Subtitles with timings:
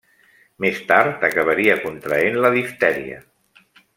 [0.63, 3.23] Més tard acabaria contraent la diftèria.